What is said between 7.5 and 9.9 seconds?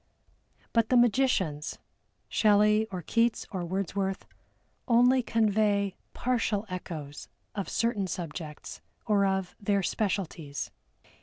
of certain subjects, or of their